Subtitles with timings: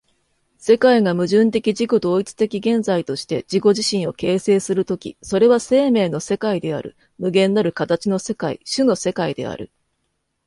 [0.57, 9.71] 世界が矛盾的自己同一的現在として自己自身を形成する時、それは生命の世界である、無限なる形の世界、種の世界である。